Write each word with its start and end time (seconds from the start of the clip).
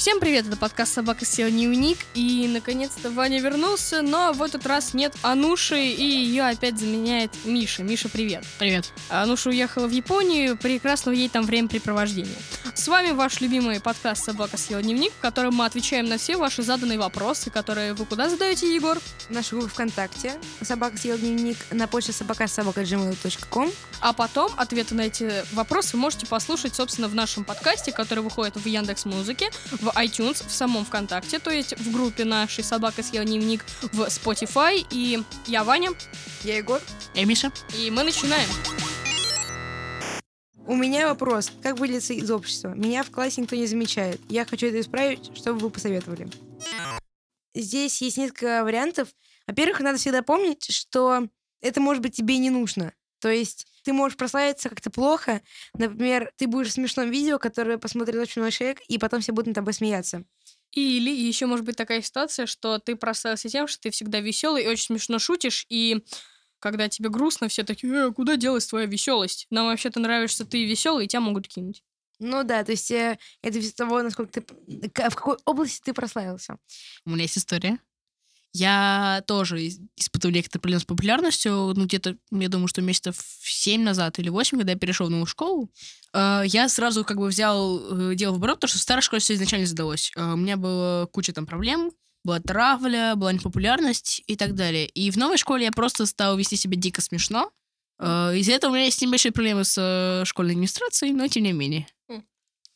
Всем 0.00 0.18
привет, 0.18 0.46
это 0.46 0.56
подкаст 0.56 0.94
«Собака 0.94 1.26
съела 1.26 1.50
дневник», 1.50 1.98
и 2.14 2.48
наконец-то 2.50 3.10
Ваня 3.10 3.38
вернулся, 3.38 4.00
но 4.00 4.32
в 4.32 4.42
этот 4.42 4.64
раз 4.64 4.94
нет 4.94 5.14
Ануши, 5.20 5.78
и 5.78 6.02
ее 6.02 6.44
опять 6.44 6.78
заменяет 6.78 7.30
Миша. 7.44 7.82
Миша, 7.82 8.08
привет. 8.08 8.42
Привет. 8.58 8.94
Ануша 9.10 9.50
уехала 9.50 9.86
в 9.86 9.90
Японию, 9.90 10.56
прекрасного 10.56 11.14
ей 11.14 11.28
там 11.28 11.44
времяпрепровождения. 11.44 12.38
С 12.74 12.88
вами 12.88 13.10
ваш 13.10 13.42
любимый 13.42 13.78
подкаст 13.78 14.24
«Собака 14.24 14.56
съела 14.56 14.80
дневник», 14.80 15.12
в 15.12 15.20
котором 15.20 15.56
мы 15.56 15.66
отвечаем 15.66 16.06
на 16.08 16.16
все 16.16 16.38
ваши 16.38 16.62
заданные 16.62 16.98
вопросы, 16.98 17.50
которые 17.50 17.92
вы 17.92 18.06
куда 18.06 18.30
задаете, 18.30 18.74
Егор? 18.74 18.98
В 19.28 19.30
нашу 19.30 19.58
группу 19.58 19.74
ВКонтакте 19.74 20.32
«Собака 20.62 20.96
съела 20.96 21.18
дневник» 21.18 21.58
на 21.72 21.86
почте 21.86 22.14
собака.собака.gmail.com 22.14 23.70
А 24.00 24.14
потом 24.14 24.50
ответы 24.56 24.94
на 24.94 25.02
эти 25.02 25.30
вопросы 25.52 25.90
вы 25.92 25.98
можете 25.98 26.24
послушать, 26.24 26.74
собственно, 26.74 27.08
в 27.08 27.14
нашем 27.14 27.44
подкасте, 27.44 27.92
который 27.92 28.20
выходит 28.20 28.56
в 28.56 28.64
Яндекс 28.64 29.04
Музыке, 29.04 29.50
в 29.90 29.96
iTunes, 29.96 30.46
в 30.46 30.50
самом 30.50 30.84
ВКонтакте, 30.84 31.38
то 31.38 31.50
есть 31.50 31.76
в 31.78 31.92
группе 31.92 32.24
нашей 32.24 32.64
«Собака 32.64 33.02
съела 33.02 33.24
дневник» 33.24 33.64
в 33.92 34.00
Spotify. 34.02 34.86
И 34.90 35.22
я 35.46 35.64
Ваня, 35.64 35.90
Я 36.44 36.56
Егор. 36.58 36.80
Я 37.14 37.24
Миша. 37.24 37.52
и 37.76 37.90
мы 37.90 38.02
начинаем. 38.02 38.48
У 40.66 40.76
меня 40.76 41.08
вопрос. 41.08 41.50
Как 41.62 41.78
вылиться 41.78 42.12
из 42.12 42.30
общества? 42.30 42.68
Меня 42.68 43.02
в 43.02 43.10
классе 43.10 43.40
никто 43.40 43.56
не 43.56 43.66
замечает. 43.66 44.20
Я 44.28 44.44
хочу 44.44 44.66
это 44.66 44.80
исправить, 44.80 45.36
что 45.36 45.52
бы 45.52 45.60
вы 45.60 45.70
посоветовали? 45.70 46.28
Здесь 47.54 48.00
есть 48.00 48.16
несколько 48.16 48.62
вариантов. 48.62 49.08
Во-первых, 49.46 49.80
надо 49.80 49.98
всегда 49.98 50.22
помнить, 50.22 50.70
что 50.70 51.26
это, 51.60 51.80
может 51.80 52.02
быть, 52.02 52.14
тебе 52.14 52.36
и 52.36 52.38
не 52.38 52.50
нужно. 52.50 52.92
То 53.20 53.28
есть 53.30 53.66
ты 53.84 53.92
можешь 53.92 54.16
прославиться 54.16 54.68
как-то 54.68 54.90
плохо. 54.90 55.42
Например, 55.74 56.32
ты 56.36 56.46
будешь 56.46 56.68
в 56.68 56.72
смешном 56.72 57.10
видео, 57.10 57.38
которое 57.38 57.78
посмотрит 57.78 58.16
очень 58.16 58.40
много 58.42 58.52
человек, 58.52 58.80
и 58.88 58.98
потом 58.98 59.20
все 59.20 59.32
будут 59.32 59.48
над 59.48 59.54
тобой 59.56 59.72
смеяться. 59.72 60.24
Или 60.72 61.10
еще 61.10 61.46
может 61.46 61.64
быть 61.64 61.76
такая 61.76 62.00
ситуация, 62.02 62.46
что 62.46 62.78
ты 62.78 62.94
прославился 62.96 63.48
тем, 63.48 63.66
что 63.66 63.80
ты 63.80 63.90
всегда 63.90 64.20
веселый 64.20 64.64
и 64.64 64.68
очень 64.68 64.86
смешно 64.86 65.18
шутишь, 65.18 65.66
и 65.68 66.04
когда 66.60 66.88
тебе 66.88 67.08
грустно, 67.08 67.48
все 67.48 67.64
такие, 67.64 67.92
э, 67.92 68.12
куда 68.12 68.36
делась 68.36 68.66
твоя 68.66 68.86
веселость? 68.86 69.46
Нам 69.50 69.66
вообще-то 69.66 69.98
нравишься 69.98 70.44
ты 70.44 70.64
веселый, 70.66 71.06
и 71.06 71.08
тебя 71.08 71.20
могут 71.20 71.48
кинуть. 71.48 71.82
Ну 72.18 72.44
да, 72.44 72.62
то 72.62 72.72
есть 72.72 72.90
э, 72.90 73.18
это 73.42 73.58
из 73.58 73.72
того, 73.72 74.02
насколько 74.02 74.40
ты... 74.40 74.88
к- 74.90 75.10
В 75.10 75.14
какой 75.14 75.38
области 75.46 75.80
ты 75.82 75.94
прославился. 75.94 76.58
У 77.06 77.10
меня 77.10 77.22
есть 77.22 77.38
история. 77.38 77.78
Я 78.52 79.22
тоже 79.26 79.62
из- 79.62 79.78
испытывал 79.96 80.34
некоторые 80.34 80.60
проблемы 80.62 80.80
с 80.80 80.84
популярностью. 80.84 81.52
Ну, 81.76 81.84
где-то, 81.86 82.16
я 82.32 82.48
думаю, 82.48 82.66
что 82.68 82.82
месяцев 82.82 83.16
7 83.42 83.82
назад 83.82 84.18
или 84.18 84.28
8, 84.28 84.58
когда 84.58 84.72
я 84.72 84.78
перешел 84.78 85.06
в 85.06 85.10
новую 85.10 85.26
школу, 85.26 85.70
э, 86.12 86.42
я 86.46 86.68
сразу 86.68 87.04
как 87.04 87.18
бы 87.18 87.28
взял 87.28 88.10
э, 88.10 88.14
дело 88.16 88.32
в 88.32 88.36
оборот, 88.36 88.56
потому 88.56 88.68
что 88.70 88.78
в 88.78 88.82
старой 88.82 89.02
школе 89.02 89.20
все 89.20 89.34
изначально 89.34 89.66
задалось. 89.66 90.10
Э, 90.16 90.32
У 90.32 90.36
меня 90.36 90.56
была 90.56 91.06
куча 91.06 91.32
там 91.32 91.46
проблем, 91.46 91.92
была 92.24 92.40
травля, 92.40 93.14
была 93.14 93.32
непопулярность 93.32 94.22
и 94.26 94.34
так 94.36 94.54
далее. 94.54 94.86
И 94.86 95.10
в 95.10 95.16
новой 95.16 95.38
школе 95.38 95.66
я 95.66 95.70
просто 95.72 96.04
стал 96.06 96.36
вести 96.36 96.56
себя 96.56 96.76
дико 96.76 97.00
смешно. 97.00 97.50
Из-за 98.02 98.52
этого 98.52 98.70
у 98.70 98.74
меня 98.74 98.86
есть 98.86 99.02
небольшие 99.02 99.30
проблемы 99.30 99.62
с 99.64 100.22
школьной 100.24 100.52
администрацией, 100.54 101.12
но 101.12 101.28
тем 101.28 101.42
не 101.44 101.52
менее. 101.52 101.86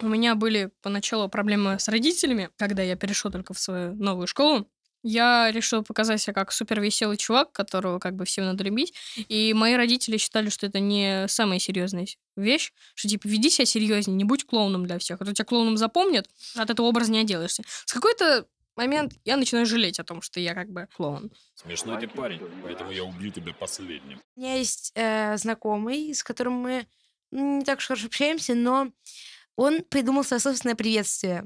У 0.01 0.09
меня 0.09 0.35
были 0.35 0.71
поначалу 0.83 1.29
проблемы 1.29 1.79
с 1.79 1.89
родителями, 1.89 2.51
когда 2.57 2.83
я 2.83 2.95
перешел 2.97 3.31
только 3.31 3.55
в 3.55 3.59
свою 3.59 3.95
новую 3.95 4.27
школу. 4.27 4.69
Я 5.05 5.53
решил 5.53 5.85
показать 5.85 6.23
себя 6.23 6.33
как 6.33 6.51
супер 6.51 6.81
веселый 6.81 7.19
чувак, 7.19 7.53
которого 7.53 7.99
как 7.99 8.17
бы 8.17 8.25
всем 8.25 8.47
надо 8.47 8.65
любить. 8.65 8.95
И 9.29 9.53
мои 9.53 9.75
родители 9.75 10.17
считали, 10.17 10.49
что 10.49 10.67
это 10.67 10.81
не 10.81 11.29
самая 11.29 11.59
серьезная 11.59 12.07
вещь, 12.37 12.73
что 12.95 13.07
типа 13.07 13.29
веди 13.29 13.51
себя 13.51 13.67
серьезнее, 13.67 14.17
не 14.17 14.25
будь 14.25 14.47
клоуном 14.47 14.87
для 14.87 14.99
всех. 14.99 15.21
А 15.21 15.25
то 15.27 15.35
тебя 15.35 15.45
клоуном 15.45 15.77
запомнят, 15.77 16.27
от 16.57 16.71
этого 16.71 16.87
образа 16.87 17.13
не 17.13 17.19
отделаешься. 17.19 17.63
С 17.85 17.93
какой-то 17.93 18.47
момент 18.77 19.13
я 19.27 19.37
начинаю 19.37 19.67
жалеть 19.67 20.01
о 20.01 20.05
том, 20.05 20.23
что 20.23 20.41
я 20.41 20.55
как 20.55 20.71
бы 20.71 20.89
клоун. 20.97 21.31
Смешной 21.55 22.01
ты 22.01 22.09
парень, 22.09 22.41
поэтому 22.63 22.91
я 22.91 23.05
убью 23.05 23.31
тебя 23.31 23.53
последним. 23.53 24.23
У 24.37 24.41
меня 24.41 24.57
есть 24.57 24.91
э, 24.95 25.37
знакомый, 25.37 26.15
с 26.15 26.25
которым 26.25 26.55
мы 26.55 26.87
ну, 27.31 27.59
не 27.59 27.65
так 27.65 27.79
уж 27.79 27.89
хорошо 27.89 28.07
общаемся, 28.07 28.55
но 28.55 28.91
он 29.55 29.83
придумал 29.83 30.25
свое 30.25 30.41
собственное 30.41 30.77
приветствие. 30.77 31.45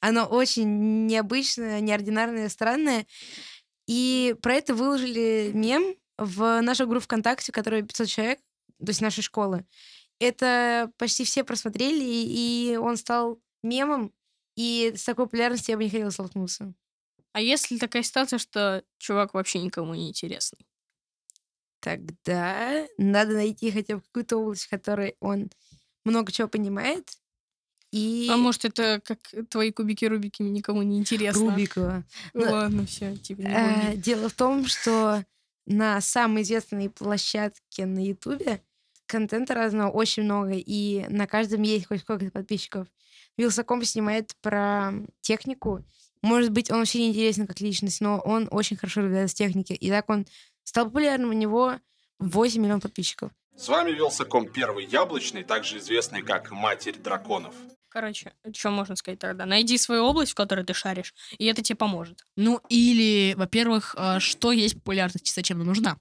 Оно 0.00 0.26
очень 0.26 1.06
необычное, 1.06 1.80
неординарное, 1.80 2.48
странное. 2.48 3.06
И 3.86 4.36
про 4.42 4.54
это 4.54 4.74
выложили 4.74 5.50
мем 5.54 5.96
в 6.18 6.60
нашу 6.60 6.86
группу 6.86 7.04
ВКонтакте, 7.04 7.52
которая 7.52 7.82
500 7.82 8.08
человек, 8.08 8.38
то 8.78 8.88
есть 8.88 9.00
нашей 9.00 9.22
школы. 9.22 9.64
Это 10.20 10.90
почти 10.98 11.24
все 11.24 11.44
просмотрели, 11.44 12.04
и 12.04 12.76
он 12.76 12.96
стал 12.96 13.40
мемом, 13.62 14.12
и 14.56 14.92
с 14.96 15.04
такой 15.04 15.26
популярностью 15.26 15.72
я 15.72 15.76
бы 15.76 15.84
не 15.84 15.90
хотела 15.90 16.10
столкнуться. 16.10 16.74
А 17.32 17.40
если 17.40 17.78
такая 17.78 18.02
ситуация, 18.02 18.38
что 18.38 18.82
чувак 18.98 19.34
вообще 19.34 19.60
никому 19.60 19.94
не 19.94 20.08
интересный? 20.08 20.66
Тогда 21.80 22.86
надо 22.98 23.34
найти 23.34 23.70
хотя 23.70 23.96
бы 23.96 24.02
какую-то 24.02 24.38
область, 24.38 24.64
в 24.64 24.70
которой 24.70 25.16
он 25.20 25.50
много 26.04 26.32
чего 26.32 26.48
понимает. 26.48 27.08
И 27.90 28.28
А 28.30 28.36
может, 28.36 28.64
это 28.64 29.00
как 29.04 29.18
твои 29.48 29.72
кубики-рубики 29.72 30.42
никому 30.42 30.82
не 30.82 30.98
интересно? 30.98 31.50
Рубикова. 31.50 32.04
Ладно, 32.34 32.86
все, 32.86 33.16
типа, 33.16 33.40
не 33.40 33.48
Э. 33.48 33.96
Дело 33.96 34.28
в 34.28 34.34
том, 34.34 34.66
что 34.66 35.24
на 35.66 36.00
самой 36.00 36.42
известной 36.42 36.90
площадке 36.90 37.86
на 37.86 38.04
Ютубе 38.04 38.62
контента 39.06 39.54
разного 39.54 39.90
очень 39.90 40.24
много, 40.24 40.52
и 40.54 41.06
на 41.08 41.26
каждом 41.26 41.62
есть 41.62 41.86
хоть 41.86 42.00
сколько-то 42.00 42.30
подписчиков. 42.30 42.86
Вилсаком 43.36 43.82
снимает 43.84 44.34
про 44.42 44.92
технику. 45.20 45.84
Может 46.20 46.50
быть, 46.50 46.70
он 46.70 46.78
вообще 46.78 46.98
не 46.98 47.08
интересен 47.10 47.46
как 47.46 47.60
личность, 47.60 48.00
но 48.00 48.18
он 48.18 48.48
очень 48.50 48.76
хорошо 48.76 49.00
разбирается 49.00 49.36
в 49.36 49.38
технике. 49.38 49.74
И 49.74 49.88
так 49.88 50.08
он 50.10 50.26
стал 50.64 50.86
популярным, 50.86 51.30
у 51.30 51.34
него 51.34 51.76
8 52.18 52.60
миллионов 52.60 52.82
подписчиков. 52.82 53.30
С 53.56 53.68
вами 53.68 53.92
Вилсаком 53.92 54.46
Первый 54.48 54.86
Яблочный, 54.86 55.44
также 55.44 55.78
известный 55.78 56.22
как 56.22 56.50
Матерь 56.50 56.98
Драконов. 56.98 57.54
Короче, 57.98 58.32
что 58.54 58.70
можно 58.70 58.94
сказать 58.94 59.18
тогда? 59.18 59.44
Найди 59.44 59.76
свою 59.76 60.04
область, 60.04 60.30
в 60.30 60.34
которой 60.36 60.64
ты 60.64 60.72
шаришь, 60.72 61.12
и 61.36 61.46
это 61.46 61.62
тебе 61.62 61.74
поможет. 61.74 62.24
Ну, 62.36 62.60
или, 62.68 63.34
во-первых, 63.36 63.96
а, 63.98 64.20
что 64.20 64.52
есть 64.52 64.74
популярность 64.74 65.34
зачем 65.34 65.56
она 65.56 65.66
нужна? 65.66 65.98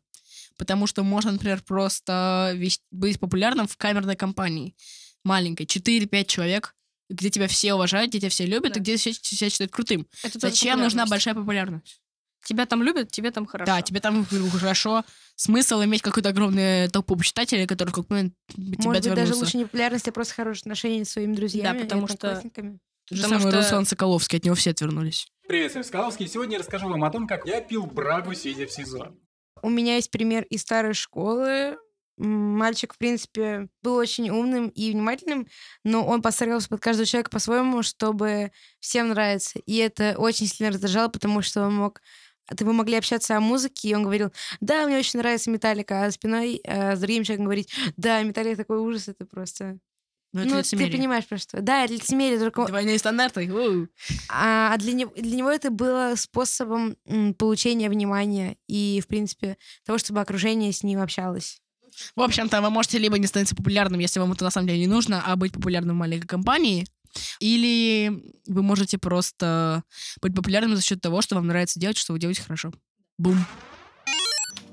Потому 0.58 0.86
что 0.86 1.02
можно, 1.02 1.32
например, 1.32 1.64
просто 1.64 2.56
быть 2.92 3.20
популярным 3.20 3.68
в 3.68 3.78
камерной 3.78 4.16
компании. 4.16 4.76
Маленькой, 5.24 5.66
4-5 5.66 6.26
человек, 6.26 6.76
где 7.10 7.32
тебя 7.32 7.48
все 7.48 7.74
уважают, 7.74 8.12
где 8.12 8.20
тебя 8.20 8.30
все 8.30 8.46
любят, 8.46 8.74
Да. 8.74 8.80
и 8.80 8.84
где 8.84 8.98
все 8.98 9.14
себя 9.14 9.50
считают 9.50 9.72
крутым. 9.72 10.06
Это 10.22 10.38
Зачем 10.38 10.80
нужна 10.80 11.08
большая 11.08 11.34
популярность? 11.34 12.00
Тебя 12.46 12.66
там 12.66 12.82
любят, 12.84 13.12
тебе 13.12 13.32
там 13.32 13.46
хорошо. 13.46 13.72
Да, 13.72 13.82
тебе 13.82 14.00
там 14.00 14.26
хорошо. 14.26 15.04
Смысл 15.36 15.84
иметь 15.84 16.02
какую-то 16.02 16.30
огромную 16.30 16.90
толпу 16.90 17.16
почитателей, 17.16 17.68
которые 17.68 17.92
в 17.92 17.96
какой-то 17.96 18.14
момент 18.14 18.34
тебя 18.48 18.84
Может 18.84 19.04
быть, 19.06 19.14
даже 19.16 19.36
лучше 19.36 19.58
не 19.58 19.66
популярность, 19.66 20.08
а 20.08 20.12
просто 20.12 20.34
хорошие 20.34 20.62
отношения 20.62 21.04
с 21.06 21.10
своими 21.10 21.36
друзьями. 21.36 21.80
и 21.80 21.84
потому 21.84 22.08
что- 22.08 22.16
одноклассниками. 22.30 22.80
Тот 23.10 23.18
же 23.18 23.24
самый 23.24 23.40
что- 23.40 23.52
Руслан 23.58 23.86
Соколовский, 23.86 24.38
от 24.40 24.46
него 24.46 24.56
все 24.56 24.72
отвернулись. 24.72 25.28
Привет, 25.48 25.76
я 25.76 25.84
Скаловский. 25.84 26.28
Сегодня 26.28 26.54
я 26.54 26.60
расскажу 26.60 26.90
вам 26.90 27.04
о 27.06 27.10
том, 27.10 27.26
как 27.28 27.46
я 27.46 27.62
пил 27.62 27.86
брагу, 27.86 28.34
сидя 28.34 28.66
в 28.68 28.72
СИЗО. 28.72 29.14
У 29.62 29.70
меня 29.70 29.96
есть 29.96 30.12
пример 30.12 30.44
из 30.50 30.62
старой 30.62 30.94
школы. 30.94 31.78
Мальчик, 32.18 32.96
в 32.96 32.98
принципе, 32.98 33.70
был 33.84 33.94
очень 33.96 34.30
умным 34.32 34.70
и 34.70 34.92
внимательным, 34.92 35.48
но 35.84 36.04
он 36.06 36.22
подстраивался 36.24 36.68
под 36.68 36.82
каждого 36.82 37.06
человека 37.06 37.30
по-своему, 37.30 37.84
чтобы 37.84 38.52
всем 38.80 39.10
нравиться. 39.10 39.60
И 39.60 39.76
это 39.78 40.16
очень 40.18 40.48
сильно 40.48 40.72
раздражало, 40.74 41.10
потому 41.10 41.42
что 41.44 41.62
он 41.62 41.76
мог 41.76 42.02
ты 42.56 42.66
вы 42.66 42.74
могли 42.74 42.98
общаться 42.98 43.36
о 43.36 43.40
музыке, 43.40 43.90
и 43.90 43.96
он 43.96 44.04
говорил, 44.04 44.32
да, 44.62 44.86
мне 44.86 44.98
очень 44.98 45.20
нравится 45.20 45.50
Металлика, 45.50 46.06
а 46.06 46.12
спиной 46.12 46.62
э, 46.64 46.96
с 46.96 47.00
другим 47.00 47.24
человеком 47.24 47.46
говорить, 47.46 47.70
да, 47.98 48.22
Металлика 48.24 48.58
такой 48.58 48.80
ужас, 48.80 49.08
это 49.08 49.26
просто... 49.26 49.80
Ну, 50.34 50.42
это 50.42 50.56
ну, 50.56 50.62
ты 50.62 50.92
понимаешь, 50.92 51.26
про 51.26 51.38
что. 51.38 51.62
Да, 51.62 51.86
это 51.86 51.94
лицемерие, 51.94 52.38
только 52.38 52.66
Двойные 52.66 53.00
стандарты. 53.00 53.50
уу. 53.52 53.88
а 54.30 54.74
а 54.74 54.78
для 54.78 54.92
него, 54.92 55.12
для 55.16 55.38
него 55.38 55.50
это 55.50 55.72
было 55.72 56.14
способом 56.16 56.98
получения 57.38 57.90
внимания 57.90 58.58
и, 58.68 59.02
в 59.02 59.08
принципе, 59.08 59.58
того, 59.86 59.98
чтобы 59.98 60.20
окружение 60.20 60.74
с 60.74 60.84
ним 60.84 61.02
общалось. 61.02 61.62
В 62.16 62.22
общем-то, 62.22 62.62
вы 62.62 62.70
можете 62.70 62.98
либо 62.98 63.18
не 63.18 63.28
становиться 63.28 63.56
популярным, 63.56 64.00
если 64.00 64.20
вам 64.20 64.34
это 64.34 64.44
на 64.44 64.52
самом 64.52 64.68
деле 64.68 64.80
не 64.80 64.88
нужно, 64.88 65.24
а 65.26 65.36
быть 65.36 65.54
популярным 65.54 65.96
в 65.96 66.00
маленькой 66.00 66.28
компании, 66.28 66.86
или 67.40 68.34
вы 68.48 68.62
можете 68.64 68.98
просто 68.98 69.84
быть 70.22 70.36
популярным 70.36 70.76
за 70.76 70.82
счет 70.82 71.02
того, 71.02 71.22
что 71.22 71.36
вам 71.36 71.48
нравится 71.48 71.80
делать, 71.80 71.98
что 71.98 72.14
вы 72.14 72.20
делаете 72.20 72.42
хорошо. 72.42 72.72
Бум. 73.18 73.38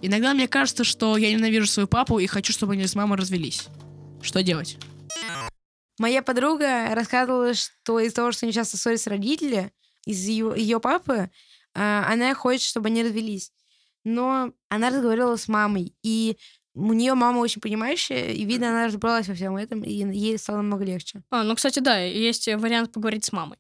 Иногда 0.03 0.35
мне 0.35 0.49
кажется, 0.49 0.85
что 0.85 1.17
я 1.17 1.33
ненавижу 1.33 1.67
свою 1.67 1.89
папу 1.89 2.19
и 2.19 2.27
хочу, 2.27 2.53
чтобы 2.53 2.75
они 2.75 2.87
с 2.87 2.95
мамой 2.95 3.17
развелись. 3.17 3.69
Что 4.23 4.43
делать? 4.43 4.77
Моя 5.99 6.23
подруга 6.23 6.95
рассказывала, 6.95 7.55
что 7.55 8.01
из-за 8.01 8.17
того, 8.17 8.33
что 8.33 8.47
они 8.47 8.53
часто 8.53 8.77
ссорятся 8.77 9.11
родители, 9.11 9.73
из 10.07 10.27
ее, 10.27 10.53
ее 10.57 10.81
папы, 10.81 11.31
а, 11.75 12.07
она 12.11 12.35
хочет, 12.35 12.67
чтобы 12.67 12.89
они 12.89 13.03
развелись. 13.03 13.53
Но 14.05 14.53
она 14.69 14.91
разговаривала 14.91 15.37
с 15.37 15.49
мамой, 15.49 15.95
и 16.03 16.37
у 16.75 16.93
нее 16.93 17.15
мама 17.15 17.39
очень 17.39 17.61
понимающая, 17.61 18.33
и 18.33 18.45
видно, 18.45 18.71
она 18.71 18.87
разобралась 18.87 19.29
во 19.29 19.35
всем 19.35 19.57
этом, 19.57 19.83
и 19.83 19.93
ей 19.93 20.39
стало 20.39 20.59
намного 20.59 20.85
легче. 20.85 21.23
А, 21.31 21.45
ну, 21.45 21.55
кстати, 21.55 21.79
да, 21.79 21.99
есть 21.99 22.49
вариант 22.49 22.93
поговорить 22.93 23.25
с 23.25 23.33
мамой. 23.33 23.59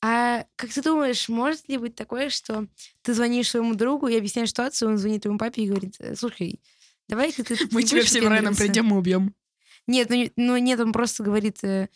А 0.00 0.44
как 0.56 0.70
ты 0.70 0.82
думаешь, 0.82 1.28
может 1.28 1.68
ли 1.68 1.76
быть 1.76 1.96
такое, 1.96 2.30
что 2.30 2.68
ты 3.02 3.14
звонишь 3.14 3.50
своему 3.50 3.74
другу 3.74 4.06
и 4.06 4.16
объясняешь 4.16 4.50
ситуацию, 4.50 4.90
он 4.90 4.98
звонит 4.98 5.22
твоему 5.22 5.38
папе 5.38 5.62
и 5.62 5.68
говорит, 5.68 5.96
«Э, 5.98 6.14
слушай, 6.14 6.60
давай-ка 7.08 7.42
ты... 7.42 7.56
Мы 7.72 7.82
не 7.82 7.88
тебе 7.88 8.00
будешь 8.00 8.10
всем 8.10 8.28
районом 8.28 8.52
выпендриваться?» 8.52 8.64
придем 8.64 8.94
и 8.94 8.96
убьем. 8.96 9.34
Нет, 9.88 10.10
ну, 10.10 10.30
ну 10.36 10.56
нет, 10.58 10.78
он 10.78 10.92
просто 10.92 11.24
говорит, 11.24 11.64
э, 11.64 11.88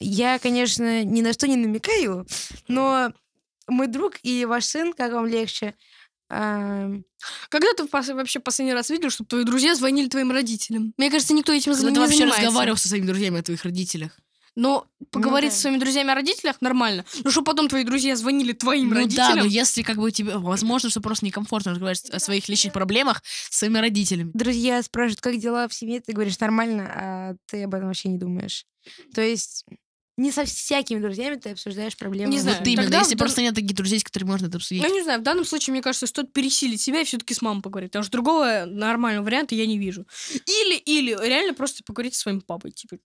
я, 0.00 0.38
конечно, 0.40 1.04
ни 1.04 1.20
на 1.20 1.32
что 1.32 1.46
не 1.46 1.56
намекаю, 1.56 2.26
но 2.66 3.12
мой 3.68 3.86
друг 3.86 4.14
и 4.22 4.44
ваш 4.44 4.64
сын, 4.64 4.92
как 4.92 5.12
вам 5.12 5.26
легче? 5.26 5.74
Когда 6.32 7.68
ты 7.76 7.84
вообще 8.14 8.40
последний 8.40 8.72
раз 8.74 8.90
видел, 8.90 9.10
чтобы 9.10 9.28
твои 9.28 9.44
друзья 9.44 9.74
звонили 9.74 10.08
твоим 10.08 10.32
родителям? 10.32 10.94
Мне 10.96 11.10
кажется, 11.10 11.34
никто 11.34 11.52
этим 11.52 11.72
Когда 11.72 11.88
не 11.88 11.94
ты 11.94 12.00
вообще 12.00 12.16
занимается. 12.16 12.42
разговаривал 12.46 12.76
со 12.78 12.88
своими 12.88 13.06
друзьями 13.06 13.40
о 13.40 13.42
твоих 13.42 13.62
родителях? 13.64 14.18
Но 14.54 14.86
поговорить 15.10 15.50
да. 15.50 15.54
со 15.56 15.62
своими 15.62 15.78
друзьями 15.78 16.10
о 16.10 16.14
родителях 16.14 16.60
нормально. 16.60 17.06
Ну 17.24 17.30
что 17.30 17.42
потом 17.42 17.68
твои 17.68 17.84
друзья 17.84 18.14
звонили 18.16 18.52
твоим 18.52 18.88
Ну 18.88 18.94
да, 18.94 19.00
родителям? 19.00 19.38
но 19.38 19.44
если 19.44 19.82
как 19.82 19.96
бы 19.96 20.10
тебе, 20.10 20.36
возможно, 20.36 20.90
что 20.90 21.00
просто 21.00 21.24
некомфортно 21.24 21.70
разговаривать 21.72 22.10
о 22.10 22.18
своих 22.18 22.48
личных 22.50 22.72
проблемах 22.74 23.22
с 23.24 23.58
своими 23.58 23.78
родителями. 23.78 24.30
друзья 24.34 24.82
спрашивают, 24.82 25.20
как 25.22 25.38
дела 25.38 25.68
в 25.68 25.74
семье, 25.74 26.00
ты 26.00 26.12
говоришь 26.12 26.38
нормально, 26.38 26.90
а 26.94 27.34
ты 27.46 27.62
об 27.64 27.74
этом 27.74 27.86
вообще 27.86 28.10
не 28.10 28.18
думаешь. 28.18 28.66
То 29.14 29.22
есть 29.22 29.64
не 30.16 30.30
со 30.30 30.44
всякими 30.44 31.00
друзьями 31.00 31.36
ты 31.36 31.50
обсуждаешь 31.50 31.96
проблемы. 31.96 32.30
Не 32.30 32.38
знаю, 32.38 32.58
Вот 32.58 32.66
именно, 32.66 32.82
тогда 32.82 32.98
если 32.98 33.14
в 33.14 33.18
дан- 33.18 33.26
просто 33.26 33.42
нет 33.42 33.54
таких 33.54 33.74
друзей, 33.74 33.98
с 33.98 34.04
которыми 34.04 34.28
можно 34.30 34.46
это 34.46 34.58
обсудить. 34.58 34.82
Ну, 34.82 34.92
не 34.92 35.02
знаю, 35.02 35.20
в 35.20 35.22
данном 35.22 35.44
случае, 35.44 35.72
мне 35.72 35.82
кажется, 35.82 36.06
стоит 36.06 36.32
пересилить 36.32 36.80
себя 36.80 37.00
и 37.00 37.04
все-таки 37.04 37.32
с 37.34 37.40
мамой 37.42 37.62
поговорить. 37.62 37.90
Потому 37.92 38.02
что 38.04 38.12
другого 38.12 38.64
нормального 38.66 39.24
варианта 39.24 39.54
я 39.54 39.66
не 39.66 39.78
вижу. 39.78 40.06
Или, 40.46 40.76
или 40.76 41.10
реально 41.26 41.54
просто 41.54 41.82
поговорить 41.84 42.14
со 42.14 42.22
своим 42.22 42.40
папой. 42.42 42.72
Типа, 42.72 42.98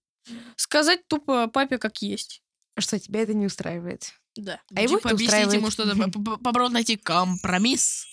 сказать 0.57 1.07
тупо 1.07 1.47
папе 1.47 1.77
как 1.77 2.01
есть. 2.01 2.41
Что 2.77 2.99
тебя 2.99 3.21
это 3.21 3.33
не 3.33 3.45
устраивает. 3.45 4.11
Да. 4.35 4.61
А 4.75 4.81
его 4.81 4.97
типа 4.97 5.07
это 5.07 5.15
объяснить 5.15 5.53
ему 5.53 5.67
устраивает. 5.67 5.95
что-то, 6.01 6.19
по- 6.19 6.31
по- 6.35 6.37
попробовать 6.43 6.73
найти 6.73 6.95
компромисс. 6.97 8.05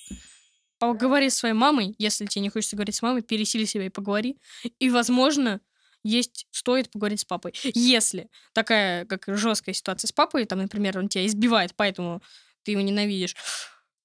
Поговори 0.79 1.31
со 1.31 1.39
своей 1.39 1.55
мамой, 1.55 1.95
если 1.99 2.27
тебе 2.27 2.43
не 2.43 2.51
хочется 2.51 2.77
говорить 2.77 2.95
с 2.95 3.03
мамой, 3.03 3.23
пересили 3.23 3.65
себя 3.65 3.87
и 3.87 3.91
поговори. 3.91 4.37
И, 4.79 4.91
возможно, 4.91 5.61
есть, 6.05 6.47
стоит 6.51 6.91
поговорить 6.91 7.21
с 7.21 7.25
папой. 7.25 7.53
Если 7.75 8.29
такая, 8.53 9.05
как 9.07 9.25
жесткая 9.27 9.75
ситуация 9.75 10.09
с 10.09 10.13
папой, 10.13 10.45
там, 10.45 10.61
например, 10.61 10.99
он 10.99 11.09
тебя 11.09 11.27
избивает, 11.27 11.75
поэтому 11.75 12.23
ты 12.63 12.73
его 12.73 12.83
ненавидишь. 12.83 13.35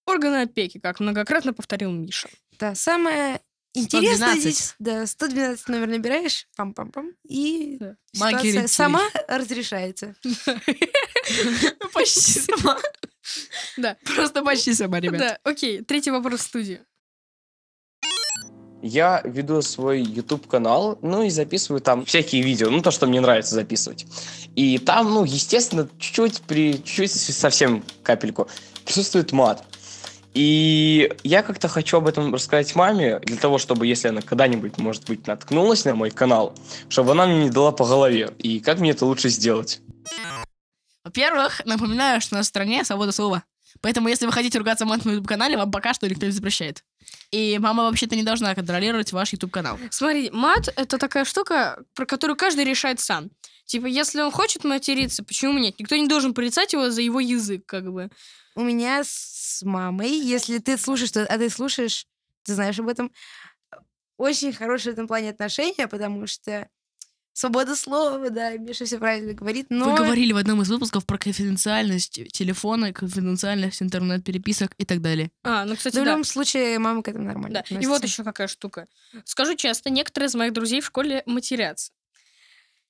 Органы 0.05 0.41
опеки, 0.43 0.79
как 0.79 0.99
многократно 0.99 1.53
повторил 1.53 1.91
Миша. 1.91 2.29
Да, 2.57 2.73
самое 2.73 3.41
интересное 3.73 4.15
112. 4.35 4.41
здесь, 4.41 4.75
да, 4.79 5.05
112 5.05 5.67
номер 5.69 5.87
набираешь, 5.87 6.47
пам-пам-пам, 6.57 7.11
и 7.27 7.77
Да. 7.79 7.95
Магия 8.17 8.37
ситуация 8.37 8.53
рептилий. 8.53 8.67
сама 8.67 9.03
разрешается. 9.27 10.15
Почти 11.93 12.39
сама. 12.39 12.79
Да. 13.77 13.95
Просто 14.15 14.43
почти 14.43 14.73
сама, 14.73 14.99
ребят. 14.99 15.19
Да, 15.19 15.39
окей. 15.43 15.83
Третий 15.83 16.09
вопрос 16.09 16.39
в 16.39 16.43
студии. 16.45 16.81
Я 18.81 19.21
веду 19.25 19.61
свой 19.61 20.01
YouTube 20.01 20.47
канал, 20.47 20.97
ну 21.01 21.23
и 21.23 21.29
записываю 21.29 21.81
там 21.81 22.05
всякие 22.05 22.41
видео, 22.41 22.69
ну 22.69 22.81
то, 22.81 22.91
что 22.91 23.07
мне 23.07 23.19
нравится 23.19 23.55
записывать. 23.55 24.05
И 24.55 24.77
там, 24.77 25.13
ну, 25.13 25.23
естественно, 25.25 25.87
чуть-чуть, 25.99 26.41
при, 26.41 26.73
чуть-чуть 26.83 27.11
совсем 27.11 27.83
капельку 28.03 28.47
присутствует 28.85 29.31
мат. 29.31 29.63
И 30.33 31.11
я 31.23 31.41
как-то 31.41 31.67
хочу 31.67 31.97
об 31.97 32.07
этом 32.07 32.33
рассказать 32.33 32.75
маме, 32.75 33.19
для 33.19 33.37
того, 33.37 33.57
чтобы, 33.57 33.87
если 33.87 34.09
она 34.09 34.21
когда-нибудь, 34.21 34.77
может 34.77 35.05
быть, 35.05 35.27
наткнулась 35.27 35.85
на 35.85 35.95
мой 35.95 36.11
канал, 36.11 36.55
чтобы 36.87 37.11
она 37.11 37.25
мне 37.25 37.45
не 37.45 37.49
дала 37.49 37.71
по 37.71 37.85
голове. 37.85 38.31
И 38.37 38.59
как 38.59 38.79
мне 38.79 38.91
это 38.91 39.05
лучше 39.05 39.29
сделать? 39.29 39.81
Во-первых, 41.03 41.65
напоминаю, 41.65 42.21
что 42.21 42.37
в 42.37 42.43
стране 42.43 42.85
свобода 42.85 43.11
слова. 43.11 43.43
Поэтому, 43.81 44.07
если 44.07 44.25
вы 44.25 44.31
хотите 44.31 44.57
ругаться 44.57 44.85
матом 44.85 45.07
на 45.07 45.15
YouTube-канале, 45.15 45.57
вам 45.57 45.71
пока 45.71 45.93
что 45.93 46.07
никто 46.07 46.25
не 46.25 46.31
запрещает. 46.31 46.83
И 47.31 47.59
мама 47.59 47.83
вообще-то 47.83 48.15
не 48.15 48.23
должна 48.23 48.55
контролировать 48.55 49.11
ваш 49.11 49.33
YouTube-канал. 49.33 49.77
Смотри, 49.91 50.31
мат— 50.31 50.67
это 50.75 50.97
такая 50.97 51.25
штука, 51.25 51.83
про 51.93 52.05
которую 52.05 52.35
каждый 52.35 52.65
решает 52.65 52.99
сам. 52.99 53.29
Типа, 53.65 53.85
если 53.85 54.21
он 54.21 54.31
хочет 54.31 54.63
материться, 54.63 55.23
почему 55.23 55.59
нет? 55.59 55.79
Никто 55.79 55.95
не 55.95 56.07
должен 56.07 56.33
порицать 56.33 56.73
его 56.73 56.89
за 56.89 57.01
его 57.01 57.19
язык, 57.19 57.65
как 57.67 57.91
бы. 57.91 58.09
У 58.55 58.61
меня 58.61 59.03
с 59.03 59.61
мамой, 59.63 60.09
если 60.09 60.57
ты 60.57 60.75
слушаешь, 60.77 61.11
то- 61.11 61.25
а 61.25 61.37
ты 61.37 61.49
слушаешь, 61.51 62.07
ты 62.43 62.55
знаешь 62.55 62.79
об 62.79 62.87
этом, 62.87 63.11
очень 64.17 64.51
хорошие 64.51 64.91
в 64.91 64.95
этом 64.95 65.07
плане 65.07 65.29
отношения, 65.29 65.87
потому 65.87 66.25
что 66.25 66.67
свобода 67.39 67.75
слова, 67.75 68.29
да, 68.29 68.57
Миша 68.57 68.83
все 68.85 68.97
правильно 68.97 69.33
говорит, 69.33 69.67
но... 69.69 69.91
Вы 69.91 69.97
говорили 69.97 70.33
в 70.33 70.37
одном 70.37 70.61
из 70.61 70.69
выпусков 70.69 71.05
про 71.05 71.17
конфиденциальность 71.17 72.19
телефона, 72.33 72.91
конфиденциальность 72.91 73.81
интернет-переписок 73.81 74.73
и 74.77 74.85
так 74.85 75.01
далее. 75.01 75.31
А, 75.43 75.63
ну, 75.63 75.77
кстати, 75.77 75.95
Но 75.95 76.01
в 76.01 76.05
да. 76.05 76.11
любом 76.11 76.23
случае 76.25 76.77
мама 76.79 77.01
к 77.01 77.07
этому 77.07 77.25
нормально 77.25 77.63
Да. 77.69 77.79
И 77.79 77.85
вот 77.85 78.03
еще 78.03 78.25
какая 78.25 78.47
штука. 78.47 78.87
Скажу 79.23 79.55
честно, 79.55 79.89
некоторые 79.89 80.27
из 80.27 80.35
моих 80.35 80.51
друзей 80.51 80.81
в 80.81 80.85
школе 80.85 81.23
матерятся. 81.25 81.93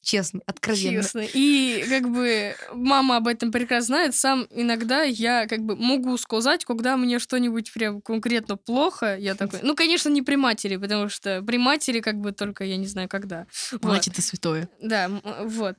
Честно, 0.01 0.39
откровенно. 0.45 1.01
Честно. 1.01 1.25
И 1.33 1.85
как 1.89 2.09
бы 2.09 2.55
мама 2.73 3.17
об 3.17 3.27
этом 3.27 3.51
прекрасно 3.51 3.85
знает. 3.87 4.15
Сам 4.15 4.47
иногда 4.51 5.03
я 5.03 5.45
как 5.47 5.59
бы 5.61 5.75
могу 5.75 6.17
сказать, 6.17 6.63
когда 6.63 6.95
мне 6.95 7.19
что-нибудь 7.19 7.73
прям 7.73 8.01
конкретно 8.01 8.55
плохо, 8.55 9.17
я 9.17 9.35
такой... 9.35 9.59
Ну, 9.61 9.75
конечно, 9.75 10.09
не 10.09 10.21
при 10.21 10.35
матери, 10.35 10.77
потому 10.77 11.09
что 11.09 11.41
при 11.41 11.57
матери 11.57 11.99
как 11.99 12.15
бы 12.15 12.31
только 12.31 12.63
я 12.63 12.77
не 12.77 12.87
знаю 12.87 13.09
когда. 13.09 13.45
Вот. 13.71 13.83
Мать 13.83 14.07
это 14.07 14.21
святое. 14.21 14.69
Да, 14.81 15.09
вот. 15.43 15.77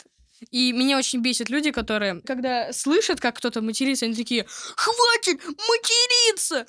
И 0.50 0.72
меня 0.72 0.96
очень 0.98 1.20
бесит 1.20 1.50
люди, 1.50 1.70
которые, 1.70 2.20
когда 2.22 2.72
слышат, 2.72 3.20
как 3.20 3.36
кто-то 3.36 3.60
матерится, 3.60 4.06
они 4.06 4.14
такие, 4.14 4.46
хватит 4.76 5.40
материться! 5.44 6.66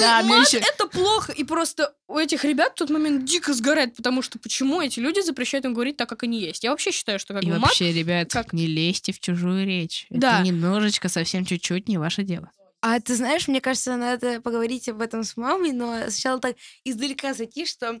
Да, 0.00 0.22
мне 0.22 0.38
Мат 0.38 0.48
ещё- 0.48 0.58
это 0.58 0.86
плохо! 0.88 1.32
И 1.32 1.44
просто 1.44 1.94
у 2.08 2.18
этих 2.18 2.44
ребят 2.44 2.72
в 2.72 2.74
тот 2.76 2.90
момент 2.90 3.24
дико 3.24 3.54
сгорает, 3.54 3.94
потому 3.96 4.22
что 4.22 4.38
почему 4.38 4.80
эти 4.82 4.98
люди 4.98 5.20
запрещают 5.20 5.64
им 5.64 5.74
говорить 5.74 5.96
так, 5.96 6.08
как 6.08 6.24
они 6.24 6.40
есть? 6.40 6.64
Я 6.64 6.70
вообще 6.70 6.90
считаю, 6.90 7.18
что 7.18 7.32
как 7.34 7.44
И 7.44 7.46
бы 7.46 7.52
мат... 7.52 7.62
вообще, 7.62 7.92
ребят, 7.92 8.30
как- 8.32 8.52
не 8.52 8.66
лезьте 8.66 9.12
в 9.12 9.20
чужую 9.20 9.66
речь. 9.66 10.06
Да. 10.10 10.40
Это 10.40 10.46
немножечко, 10.46 11.08
совсем 11.08 11.44
чуть-чуть 11.44 11.88
не 11.88 11.98
ваше 11.98 12.24
дело. 12.24 12.50
А 12.84 12.98
ты 12.98 13.14
знаешь, 13.14 13.46
мне 13.46 13.60
кажется, 13.60 13.94
надо 13.96 14.40
поговорить 14.40 14.88
об 14.88 15.00
этом 15.00 15.22
с 15.22 15.36
мамой, 15.36 15.70
но 15.72 16.00
сначала 16.10 16.40
так 16.40 16.56
издалека 16.84 17.32
зайти, 17.32 17.64
что... 17.66 18.00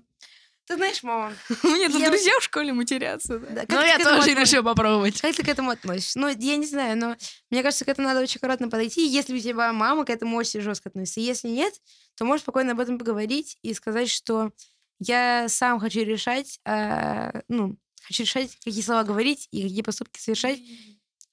Ты 0.66 0.76
знаешь, 0.76 1.02
мама, 1.02 1.34
У 1.64 1.66
меня 1.68 1.88
тут 1.90 2.00
Я- 2.00 2.08
друзья 2.10 2.32
в 2.38 2.42
школе 2.44 2.72
матерятся. 2.72 3.38
да. 3.38 3.46
да, 3.50 3.60
как 3.66 3.70
Ну, 3.70 3.80
я 3.84 3.98
тоже 3.98 4.10
относишься? 4.10 4.40
решил 4.40 4.62
попробовать. 4.64 5.20
Как 5.20 5.34
ты 5.34 5.42
к 5.42 5.48
этому 5.48 5.70
относишься? 5.70 6.18
Ну, 6.18 6.28
я 6.28 6.56
не 6.56 6.66
знаю, 6.66 6.96
но 6.96 7.16
мне 7.50 7.62
кажется, 7.62 7.84
к 7.84 7.88
этому 7.88 8.06
надо 8.08 8.20
очень 8.20 8.38
аккуратно 8.38 8.68
подойти. 8.68 9.06
Если 9.06 9.36
у 9.36 9.40
тебя 9.40 9.72
мама 9.72 10.04
к 10.04 10.10
этому 10.10 10.36
очень 10.36 10.60
жестко 10.60 10.88
относится. 10.88 11.20
Если 11.20 11.48
нет, 11.48 11.74
то 12.16 12.24
можешь 12.24 12.42
спокойно 12.42 12.72
об 12.72 12.80
этом 12.80 12.98
поговорить 12.98 13.58
и 13.62 13.74
сказать, 13.74 14.08
что 14.08 14.52
я 15.00 15.46
сам 15.48 15.80
хочу 15.80 16.04
решать, 16.04 16.60
а, 16.64 17.42
ну, 17.48 17.76
хочу 18.06 18.22
решать, 18.22 18.54
какие 18.64 18.82
слова 18.82 19.02
говорить 19.02 19.48
и 19.50 19.62
какие 19.62 19.82
поступки 19.82 20.20
совершать. 20.20 20.60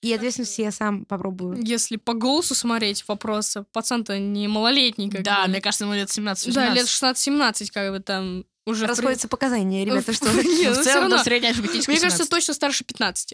И 0.01 0.13
ответственность 0.13 0.57
я 0.59 0.71
сам 0.71 1.03
попробую. 1.05 1.61
Если 1.61 1.97
по 1.97 2.13
голосу 2.13 2.55
смотреть 2.55 3.05
вопросы, 3.07 3.65
пацан-то 3.73 4.17
не 4.17 4.47
малолетний. 4.47 5.09
Как 5.09 5.23
Да, 5.23 5.45
мне 5.47 5.59
кажется, 5.59 5.83
ему 5.83 5.93
лет 5.93 6.07
17-18. 6.09 6.53
Да, 6.53 6.73
лет 6.73 6.85
16-17, 6.85 7.71
как 7.73 7.91
бы 7.91 7.99
там 7.99 8.45
уже... 8.65 8.85
в 8.85 8.87
при- 8.87 8.95
Расходятся 8.95 9.27
показания, 9.27 9.83
ребята, 9.83 10.13
что... 10.13 10.25
Нет, 10.31 10.45
Ну, 10.45 10.75
ну 10.75 10.81
в 10.81 10.83
целом, 10.83 11.19
средняя 11.19 11.51
арифметическая 11.51 11.93
Мне 11.93 11.99
кажется, 12.01 12.23
17. 12.23 12.29
точно 12.29 12.53
старше 12.53 12.83
15. 12.85 13.33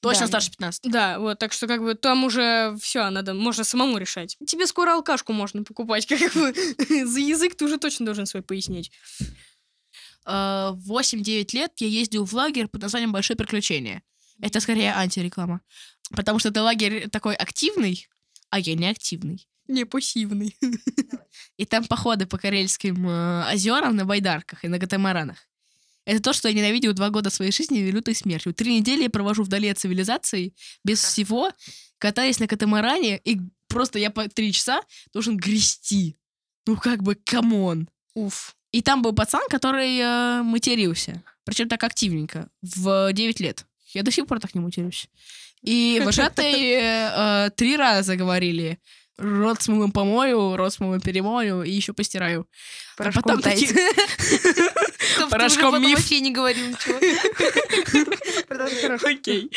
Точно 0.00 0.20
Да. 0.22 0.26
старше 0.26 0.50
15. 0.52 0.90
Да, 0.90 1.18
вот, 1.18 1.38
так 1.38 1.52
что 1.52 1.66
как 1.66 1.82
бы 1.82 1.94
там 1.94 2.24
уже 2.24 2.76
все, 2.80 3.08
надо, 3.10 3.34
можно 3.34 3.64
самому 3.64 3.98
решать. 3.98 4.36
Тебе 4.46 4.66
скоро 4.66 4.94
алкашку 4.94 5.32
можно 5.34 5.64
покупать, 5.64 6.06
как 6.08 6.32
бы 6.34 6.54
за 7.04 7.20
язык 7.20 7.56
ты 7.56 7.64
уже 7.66 7.76
точно 7.76 8.06
должен 8.06 8.24
свой 8.24 8.42
пояснить. 8.42 8.90
Э, 10.26 10.70
В 10.72 10.92
8-9 10.92 11.48
лет 11.54 11.72
я 11.78 11.88
ездил 11.88 12.24
в 12.24 12.32
лагерь 12.32 12.68
под 12.68 12.82
названием 12.82 13.12
«Большое 13.12 13.36
приключение». 13.36 14.02
Это 14.40 14.60
скорее 14.60 14.92
антиреклама. 14.94 15.60
Потому 16.10 16.38
что 16.38 16.50
это 16.50 16.62
лагерь 16.62 17.08
такой 17.08 17.34
активный, 17.34 18.06
а 18.50 18.58
я 18.58 18.74
не 18.74 18.88
активный. 18.88 19.46
Не 19.68 19.84
пассивный. 19.84 20.56
И 21.56 21.64
там 21.64 21.84
походы 21.84 22.26
по 22.26 22.38
Карельским 22.38 23.08
э, 23.08 23.52
озерам 23.52 23.96
на 23.96 24.04
байдарках 24.04 24.64
и 24.64 24.68
на 24.68 24.78
катамаранах. 24.78 25.38
Это 26.04 26.22
то, 26.22 26.32
что 26.32 26.48
я 26.48 26.54
ненавидел 26.54 26.92
два 26.92 27.10
года 27.10 27.30
своей 27.30 27.50
жизни 27.50 27.90
лютой 27.90 28.14
смертью. 28.14 28.54
Три 28.54 28.78
недели 28.78 29.02
я 29.02 29.10
провожу 29.10 29.42
вдали 29.42 29.68
от 29.68 29.78
цивилизации, 29.78 30.54
без 30.84 31.02
всего, 31.02 31.50
катаясь 31.98 32.38
на 32.38 32.46
катамаране, 32.46 33.18
и 33.18 33.40
просто 33.66 33.98
я 33.98 34.10
по 34.10 34.28
три 34.28 34.52
часа 34.52 34.82
должен 35.12 35.36
грести. 35.36 36.16
Ну 36.66 36.76
как 36.76 37.02
бы, 37.02 37.16
come 37.16 37.57
on. 37.57 37.88
Уф. 38.14 38.54
И 38.70 38.82
там 38.82 39.02
был 39.02 39.14
пацан, 39.14 39.42
который 39.48 39.98
э, 39.98 40.42
матерился. 40.42 41.24
Причем 41.44 41.68
так 41.68 41.82
активненько. 41.82 42.48
В 42.62 43.12
9 43.12 43.40
лет. 43.40 43.66
Я 43.96 44.02
до 44.02 44.10
сих 44.10 44.26
пор 44.26 44.38
так 44.40 44.54
не 44.54 44.60
матерюсь. 44.60 45.08
И 45.62 46.00
вожатые 46.04 46.80
э, 47.16 47.50
три 47.56 47.76
раза 47.76 48.14
говорили. 48.16 48.78
Рот 49.18 49.62
с 49.62 49.68
мылом 49.68 49.92
помою, 49.92 50.56
рот 50.56 50.74
с 50.74 50.78
мылом 50.80 51.00
перемою 51.00 51.62
и 51.62 51.70
еще 51.70 51.94
постираю. 51.94 52.46
А 52.96 52.98
Порошком 52.98 53.22
потом 53.22 53.40
тайт. 53.42 53.58
такие- 53.60 55.28
Порошком 55.30 55.80
миф. 55.82 55.98
вообще 55.98 56.20
не 56.20 56.32
говорил 56.32 56.66
ничего. 56.68 56.98
Окей. 59.10 59.50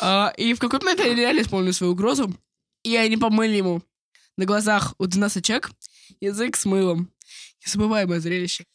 А, 0.00 0.32
И 0.36 0.52
в 0.54 0.58
какой-то 0.58 0.84
момент 0.84 1.04
я 1.04 1.14
реально 1.14 1.42
исполнил 1.42 1.72
свою 1.72 1.92
угрозу. 1.92 2.34
и 2.82 2.96
они 2.96 3.16
помыли 3.16 3.56
ему 3.56 3.82
на 4.36 4.44
глазах 4.46 4.94
у 4.98 5.06
12 5.06 5.44
человек 5.44 5.70
язык 6.20 6.56
с 6.56 6.64
мылом. 6.64 7.10
Незабываемое 7.66 8.20
зрелище. 8.20 8.66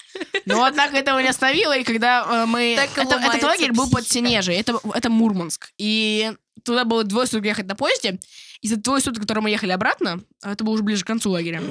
Но, 0.46 0.64
однако, 0.64 0.98
этого 0.98 1.20
не 1.20 1.28
остановило, 1.28 1.78
и 1.78 1.84
когда 1.84 2.44
э, 2.44 2.46
мы... 2.46 2.76
Так 2.76 2.98
и 2.98 3.08
это, 3.08 3.16
этот 3.18 3.44
лагерь 3.44 3.72
был 3.72 3.90
под. 3.90 4.08
Синежей, 4.08 4.56
это, 4.56 4.80
это 4.94 5.10
Мурманск. 5.10 5.72
И 5.78 6.32
туда 6.64 6.86
было 6.86 7.04
двое 7.04 7.28
суток 7.28 7.46
ехать 7.46 7.68
на 7.68 7.76
поезде, 7.76 8.20
и 8.62 8.68
за 8.68 8.78
двое 8.78 9.02
суток, 9.02 9.22
которые 9.22 9.44
мы 9.44 9.52
ехали 9.52 9.72
обратно, 9.72 10.22
а 10.42 10.54
это 10.54 10.64
было 10.64 10.74
уже 10.74 10.84
ближе 10.84 11.04
к 11.04 11.08
концу 11.08 11.30
лагеря, 11.30 11.62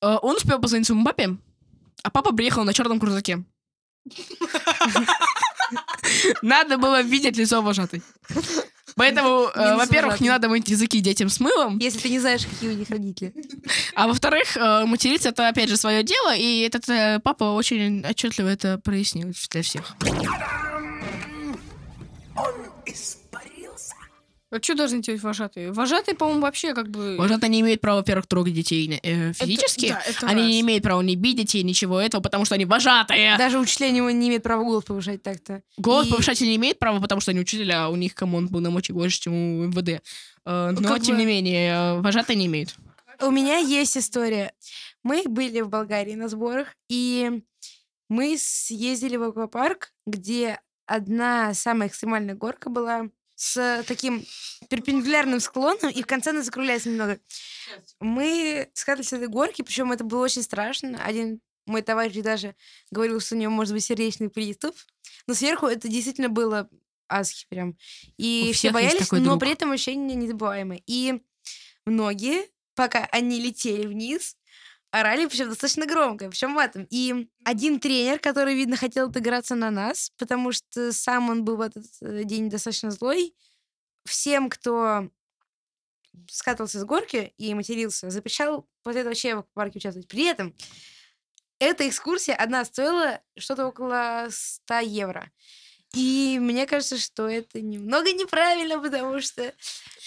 э, 0.00 0.18
он 0.22 0.36
успел 0.36 0.60
позвонить 0.60 0.86
своему 0.86 1.04
папе, 1.04 1.36
а 2.02 2.10
папа 2.10 2.32
приехал 2.34 2.64
на 2.64 2.72
черном 2.72 3.00
крузаке. 3.00 3.44
Надо 6.42 6.78
было 6.78 7.02
видеть 7.02 7.36
лицо 7.36 7.60
вожатой. 7.60 8.02
Поэтому, 8.96 9.50
э, 9.54 9.76
во-первых, 9.76 10.20
не 10.20 10.30
надо 10.30 10.48
мыть 10.48 10.68
языки 10.68 11.00
детям 11.00 11.28
с 11.28 11.38
мылом, 11.38 11.78
Если 11.78 11.98
ты 11.98 12.08
не 12.08 12.18
знаешь, 12.18 12.46
какие 12.46 12.70
у 12.70 12.74
них 12.74 12.88
родители. 12.88 13.32
а 13.94 14.06
во-вторых, 14.08 14.56
э, 14.56 14.84
материться 14.86 15.28
это 15.28 15.48
опять 15.48 15.68
же 15.68 15.76
свое 15.76 16.02
дело, 16.02 16.34
и 16.34 16.60
этот 16.60 16.88
э, 16.88 17.20
папа 17.22 17.44
очень 17.44 18.04
отчетливо 18.08 18.48
это 18.48 18.78
прояснил 18.78 19.32
для 19.50 19.62
всех. 19.62 19.94
А 24.56 24.62
что 24.62 24.74
должны 24.74 25.02
делать 25.02 25.22
вожатые? 25.22 25.72
Вожатые, 25.72 26.14
по-моему, 26.16 26.40
вообще 26.40 26.72
как 26.74 26.88
бы... 26.88 27.16
Вожатые 27.18 27.50
не 27.50 27.60
имеют 27.60 27.80
права, 27.80 27.98
во-первых, 27.98 28.26
трогать 28.26 28.54
детей 28.54 29.00
э, 29.02 29.32
физически. 29.34 29.88
да, 29.88 30.02
это 30.06 30.26
они 30.26 30.40
раз. 30.42 30.50
не 30.50 30.60
имеют 30.60 30.82
права 30.82 31.02
не 31.02 31.16
бить 31.16 31.36
детей, 31.36 31.62
ничего 31.62 32.00
этого, 32.00 32.22
потому 32.22 32.44
что 32.44 32.54
они 32.54 32.64
вожатые. 32.64 33.36
Даже 33.36 33.58
учителя 33.58 33.90
не, 33.90 34.00
не 34.00 34.28
имеют 34.28 34.42
права 34.42 34.64
голос 34.64 34.84
повышать 34.84 35.22
так-то. 35.22 35.62
Голос 35.76 36.06
И- 36.06 36.10
повышать 36.10 36.40
они 36.40 36.50
не 36.50 36.56
имеют 36.56 36.78
права, 36.78 37.00
потому 37.00 37.20
что 37.20 37.32
они 37.32 37.40
учителя, 37.40 37.84
а 37.84 37.88
у 37.88 37.96
них, 37.96 38.14
кому 38.14 38.38
он 38.38 38.48
полномочий 38.48 38.92
больше, 38.92 39.20
чем 39.20 39.34
у 39.34 39.64
МВД. 39.66 40.02
Э, 40.46 40.70
Но, 40.78 40.88
как 40.88 41.02
тем 41.02 41.16
бы- 41.16 41.20
не 41.20 41.26
менее, 41.26 41.72
э, 41.72 42.00
вожатые 42.00 42.36
не 42.36 42.46
имеют. 42.46 42.74
У 43.20 43.30
меня 43.30 43.58
есть 43.58 43.96
история. 43.96 44.52
Мы 45.02 45.22
были 45.26 45.60
в 45.60 45.68
Болгарии 45.68 46.14
на 46.14 46.28
сборах, 46.28 46.68
и 46.88 47.42
мы 48.08 48.36
съездили 48.38 49.16
в 49.16 49.22
аквапарк, 49.24 49.92
где 50.06 50.60
одна 50.86 51.52
самая 51.54 51.88
экстремальная 51.88 52.34
горка 52.34 52.70
была 52.70 53.08
с 53.36 53.84
таким 53.86 54.24
перпендикулярным 54.68 55.40
склоном, 55.40 55.90
и 55.90 56.02
в 56.02 56.06
конце 56.06 56.30
она 56.30 56.42
закругляется 56.42 56.88
немного. 56.88 57.20
Мы 58.00 58.68
скатывались 58.74 59.10
с 59.10 59.12
этой 59.12 59.28
горки, 59.28 59.62
причем 59.62 59.92
это 59.92 60.04
было 60.04 60.24
очень 60.24 60.42
страшно. 60.42 61.02
Один 61.04 61.40
мой 61.66 61.82
товарищ 61.82 62.16
даже 62.22 62.54
говорил, 62.90 63.20
что 63.20 63.34
у 63.34 63.38
него 63.38 63.52
может 63.52 63.74
быть 63.74 63.84
сердечный 63.84 64.30
приступ. 64.30 64.74
Но 65.26 65.34
сверху 65.34 65.66
это 65.66 65.88
действительно 65.88 66.28
было 66.28 66.68
адски 67.08 67.46
прям. 67.48 67.76
И 68.16 68.48
У 68.50 68.52
все 68.54 68.70
боялись, 68.70 69.10
но 69.12 69.20
друг. 69.20 69.40
при 69.40 69.52
этом 69.52 69.72
ощущение 69.72 70.16
незабываемое. 70.16 70.82
И 70.86 71.20
многие, 71.84 72.46
пока 72.74 73.06
они 73.12 73.40
летели 73.40 73.86
вниз, 73.86 74.36
орали, 75.00 75.26
причем 75.26 75.48
достаточно 75.48 75.86
громко, 75.86 76.28
причем 76.28 76.50
матом. 76.50 76.86
И 76.90 77.28
один 77.44 77.80
тренер, 77.80 78.18
который, 78.18 78.54
видно, 78.54 78.76
хотел 78.76 79.08
отыграться 79.08 79.54
на 79.54 79.70
нас, 79.70 80.10
потому 80.18 80.52
что 80.52 80.92
сам 80.92 81.30
он 81.30 81.44
был 81.44 81.56
в 81.56 81.60
этот 81.60 81.84
э, 82.00 82.24
день 82.24 82.48
достаточно 82.50 82.90
злой, 82.90 83.34
всем, 84.04 84.48
кто 84.48 85.10
скатывался 86.28 86.80
с 86.80 86.84
горки 86.84 87.34
и 87.36 87.54
матерился, 87.54 88.10
запрещал 88.10 88.68
после 88.82 89.00
этого 89.00 89.10
вообще 89.10 89.36
в 89.36 89.46
парке 89.52 89.78
участвовать. 89.78 90.08
При 90.08 90.24
этом 90.24 90.54
эта 91.58 91.88
экскурсия 91.88 92.34
одна 92.34 92.64
стоила 92.64 93.20
что-то 93.38 93.66
около 93.66 94.28
100 94.30 94.78
евро. 94.80 95.30
И 95.94 96.38
мне 96.40 96.66
кажется, 96.66 96.98
что 96.98 97.28
это 97.28 97.60
немного 97.60 98.12
неправильно, 98.12 98.78
потому 98.78 99.20
что 99.20 99.52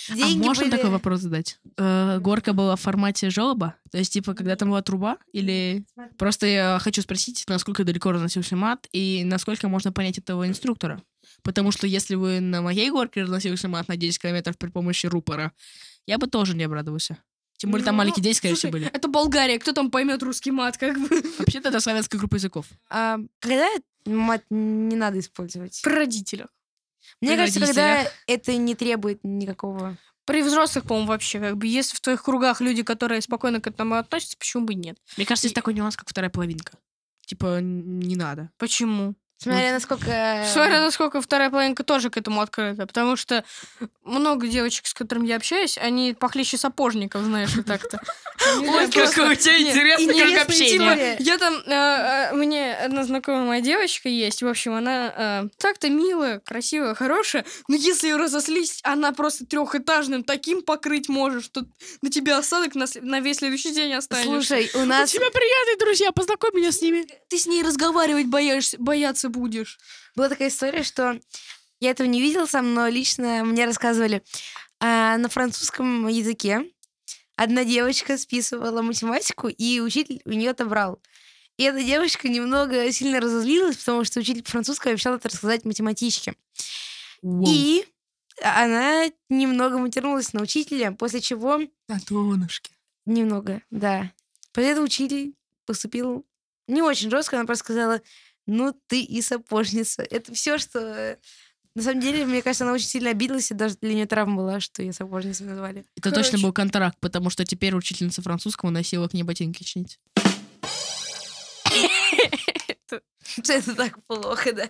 деньги 0.09 0.43
а 0.43 0.47
можно 0.47 0.65
были... 0.65 0.75
такой 0.75 0.89
вопрос 0.89 1.21
задать? 1.21 1.59
Э, 1.77 2.19
горка 2.19 2.53
была 2.53 2.75
в 2.75 2.81
формате 2.81 3.29
желоба? 3.29 3.75
То 3.91 3.97
есть, 3.97 4.13
типа, 4.13 4.33
когда 4.33 4.55
там 4.55 4.69
была 4.69 4.81
труба? 4.81 5.17
Или... 5.33 5.85
Просто 6.17 6.45
я 6.45 6.79
хочу 6.79 7.01
спросить, 7.01 7.43
насколько 7.47 7.83
далеко 7.83 8.11
разносился 8.11 8.55
мат 8.55 8.87
и 8.91 9.23
насколько 9.23 9.67
можно 9.67 9.91
понять 9.91 10.17
этого 10.17 10.47
инструктора. 10.47 11.01
Потому 11.43 11.71
что 11.71 11.87
если 11.87 12.15
вы 12.15 12.39
на 12.39 12.61
моей 12.61 12.89
горке 12.91 13.23
разносился 13.23 13.67
мат 13.67 13.87
на 13.87 13.97
10 13.97 14.21
километров 14.21 14.57
при 14.57 14.69
помощи 14.69 15.07
рупора, 15.07 15.53
я 16.05 16.17
бы 16.17 16.27
тоже 16.27 16.55
не 16.55 16.63
обрадовался. 16.63 17.17
Тем 17.59 17.71
более 17.71 17.83
там 17.83 17.95
Ну, 17.95 17.99
маленькие 17.99 18.23
дети, 18.23 18.37
скорее 18.37 18.55
всего, 18.55 18.71
были. 18.71 18.87
Это 18.87 19.09
Болгария, 19.09 19.59
кто 19.59 19.73
там 19.73 19.91
поймет 19.91 20.23
русский 20.23 20.49
мат, 20.49 20.77
как 20.77 20.97
бы? 20.97 21.09
Вообще-то 21.39 21.67
это 21.67 21.81
славянская 21.81 22.17
группа 22.17 22.35
языков. 22.35 22.67
А, 22.89 23.19
когда 23.41 23.67
мат 24.05 24.43
не 24.49 24.95
надо 24.95 25.19
использовать? 25.19 25.81
Про 25.83 25.95
родителях. 25.95 26.47
Мне 27.21 27.31
при 27.31 27.37
кажется, 27.37 27.59
когда 27.59 27.95
родителях. 27.95 28.13
это 28.27 28.55
не 28.57 28.75
требует 28.75 29.19
никакого... 29.23 29.97
При 30.25 30.43
взрослых, 30.43 30.85
по-моему, 30.85 31.07
вообще, 31.07 31.39
как 31.39 31.57
бы, 31.57 31.65
если 31.65 31.95
в 31.95 32.01
твоих 32.01 32.21
кругах 32.21 32.61
люди, 32.61 32.83
которые 32.83 33.19
спокойно 33.19 33.59
к 33.59 33.65
этому 33.65 33.95
относятся, 33.95 34.37
почему 34.37 34.63
бы 34.63 34.73
и 34.73 34.75
нет? 34.75 34.95
Мне 35.17 35.25
кажется, 35.25 35.47
есть 35.47 35.55
такой 35.55 35.73
нюанс, 35.73 35.97
как 35.97 36.07
вторая 36.07 36.29
половинка. 36.29 36.73
Типа, 37.25 37.59
не 37.61 38.15
надо. 38.15 38.51
Почему? 38.59 39.15
Смотря 39.41 39.71
насколько... 39.71 40.45
Смотря 40.51 40.81
насколько 40.81 41.21
вторая 41.21 41.49
половинка 41.49 41.83
тоже 41.83 42.09
к 42.09 42.17
этому 42.17 42.41
открыта, 42.41 42.85
потому 42.85 43.15
что 43.15 43.45
много 44.03 44.47
девочек, 44.47 44.85
с 44.85 44.93
которыми 44.93 45.27
я 45.27 45.37
общаюсь, 45.37 45.77
они 45.77 46.13
похлеще 46.13 46.57
сапожников, 46.57 47.23
знаешь, 47.23 47.55
и 47.55 47.63
так-то. 47.63 48.01
Знаю, 48.57 48.91
просто- 48.91 49.23
у 49.31 49.35
тебя 49.35 49.59
интересный 49.59 50.41
общения. 50.41 50.75
история. 50.75 51.17
Я 51.19 51.37
там, 51.37 51.53
э, 51.65 51.71
э, 51.71 52.33
мне 52.33 52.73
одна 52.75 53.03
знакомая 53.03 53.61
девочка 53.61 54.09
есть, 54.09 54.41
в 54.41 54.47
общем, 54.47 54.73
она 54.73 55.13
э, 55.15 55.49
так-то 55.57 55.89
милая, 55.89 56.39
красивая, 56.39 56.95
хорошая, 56.95 57.45
но 57.67 57.75
если 57.75 58.07
ее 58.07 58.15
разослить, 58.17 58.79
она 58.83 59.11
просто 59.11 59.45
трехэтажным 59.45 60.23
таким 60.23 60.61
покрыть 60.61 61.09
может, 61.09 61.43
что 61.43 61.65
на 62.01 62.09
тебя 62.09 62.37
осадок 62.37 62.75
на, 62.75 63.19
весь 63.19 63.37
следующий 63.37 63.71
день 63.71 63.93
останется. 63.93 64.29
Слушай, 64.31 64.69
у 64.73 64.79
У 64.79 64.85
нас 64.85 65.11
тебя 65.11 65.29
приятные 65.29 65.77
друзья, 65.77 66.11
познакомь 66.11 66.55
меня 66.55 66.71
с 66.71 66.81
ними. 66.81 67.05
ты 67.29 67.37
с 67.37 67.45
ней 67.45 67.63
разговаривать 67.63 68.27
боишься, 68.27 68.77
бояться 68.79 69.29
будешь. 69.29 69.77
была 70.15 70.29
такая 70.29 70.49
история, 70.49 70.83
что 70.83 71.19
я 71.79 71.91
этого 71.91 72.07
не 72.07 72.21
видела 72.21 72.45
сам, 72.45 72.73
но 72.73 72.87
лично 72.87 73.43
мне 73.45 73.65
рассказывали. 73.65 74.21
А, 74.81 75.17
на 75.17 75.27
французском 75.29 76.07
языке 76.07 76.63
одна 77.39 77.63
девочка 77.63 78.17
списывала 78.17 78.81
математику, 78.81 79.47
и 79.47 79.79
учитель 79.79 80.21
у 80.25 80.31
нее 80.31 80.51
отобрал. 80.51 81.01
И 81.55 81.63
эта 81.63 81.81
девочка 81.81 82.27
немного 82.27 82.91
сильно 82.91 83.21
разозлилась, 83.21 83.77
потому 83.77 84.03
что 84.03 84.19
учитель 84.19 84.43
французского 84.43 84.91
обещал 84.91 85.15
это 85.15 85.29
рассказать 85.29 85.63
математичке. 85.63 86.35
И 87.23 87.85
она 88.41 89.05
немного 89.29 89.77
матернулась 89.77 90.33
на 90.33 90.41
учителя, 90.41 90.91
после 90.91 91.21
чего 91.21 91.59
На 91.87 91.99
донышке. 92.09 92.71
Немного, 93.05 93.61
да. 93.71 94.11
После 94.51 94.71
этого 94.71 94.85
учитель 94.85 95.33
поступил 95.65 96.25
не 96.67 96.81
очень 96.81 97.09
жестко, 97.09 97.37
она 97.37 97.45
просто 97.45 97.63
сказала, 97.63 98.01
ну 98.47 98.73
ты 98.87 99.01
и 99.01 99.21
сапожница. 99.21 100.03
Это 100.03 100.33
все, 100.33 100.57
что... 100.57 101.17
На 101.75 101.83
самом 101.83 102.01
деле, 102.01 102.25
мне 102.25 102.41
кажется, 102.41 102.63
она 102.63 102.73
очень 102.73 102.87
сильно 102.87 103.11
обиделась, 103.11 103.51
и 103.51 103.53
даже 103.53 103.75
для 103.81 103.93
нее 103.93 104.05
травма 104.05 104.37
была, 104.37 104.59
что 104.59 104.81
ее 104.81 104.91
сапожницей 104.91 105.45
назвали. 105.45 105.85
Это 105.95 106.09
Короче. 106.09 106.31
точно 106.31 106.39
был 106.39 106.53
контракт, 106.53 106.97
потому 106.99 107.29
что 107.29 107.45
теперь 107.45 107.75
учительница 107.75 108.21
французского 108.21 108.69
носила 108.69 109.07
к 109.07 109.13
ней 109.13 109.23
ботинки 109.23 109.63
чинить. 109.63 109.99
Это 113.37 113.75
так 113.75 114.03
плохо, 114.07 114.53
да? 114.53 114.69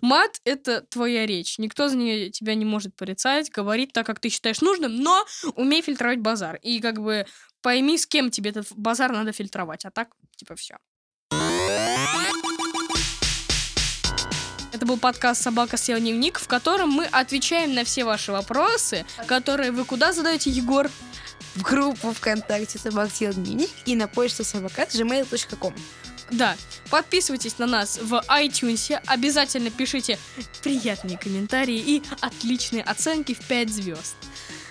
Мат— 0.00 0.40
это 0.44 0.82
твоя 0.82 1.26
речь. 1.26 1.58
Никто 1.58 1.88
за 1.88 1.96
нее 1.96 2.30
тебя 2.30 2.54
не 2.54 2.64
может 2.64 2.94
порицать, 2.94 3.50
говорить 3.50 3.92
так, 3.92 4.06
как 4.06 4.20
ты 4.20 4.28
считаешь 4.28 4.60
нужным, 4.60 4.96
но 4.96 5.24
умей 5.56 5.82
фильтровать 5.82 6.20
базар. 6.20 6.56
И 6.56 6.80
как 6.80 7.00
бы 7.00 7.26
пойми, 7.62 7.96
с 7.96 8.06
кем 8.06 8.30
тебе 8.30 8.50
этот 8.50 8.68
базар 8.76 9.12
надо 9.12 9.32
фильтровать. 9.32 9.84
А 9.84 9.90
так, 9.90 10.14
типа, 10.36 10.54
все. 10.56 10.76
Это 14.82 14.88
был 14.88 14.98
подкаст 14.98 15.40
«Собака 15.40 15.76
съела 15.76 16.00
дневник», 16.00 16.40
в 16.40 16.48
котором 16.48 16.90
мы 16.90 17.04
отвечаем 17.04 17.72
на 17.72 17.84
все 17.84 18.02
ваши 18.02 18.32
вопросы, 18.32 19.06
которые 19.28 19.70
вы 19.70 19.84
куда 19.84 20.12
задаете, 20.12 20.50
Егор? 20.50 20.90
В 21.54 21.62
группу 21.62 22.12
ВКонтакте 22.12 22.80
«Собак 22.80 23.12
съел 23.14 23.32
дневник» 23.32 23.70
и 23.86 23.94
на 23.94 24.08
почту 24.08 24.42
собакат 24.42 24.88
gmail.com. 24.88 25.72
Да, 26.32 26.56
подписывайтесь 26.90 27.58
на 27.58 27.66
нас 27.66 28.00
в 28.02 28.24
iTunes, 28.26 29.00
обязательно 29.06 29.70
пишите 29.70 30.18
приятные 30.64 31.16
комментарии 31.16 31.78
и 31.78 32.02
отличные 32.20 32.82
оценки 32.82 33.34
в 33.34 33.46
5 33.46 33.72
звезд. 33.72 34.16